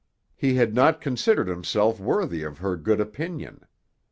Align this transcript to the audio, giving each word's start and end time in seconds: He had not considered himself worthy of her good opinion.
He 0.35 0.55
had 0.55 0.73
not 0.73 0.99
considered 0.99 1.47
himself 1.47 1.99
worthy 1.99 2.41
of 2.41 2.57
her 2.57 2.75
good 2.75 2.99
opinion. 2.99 3.63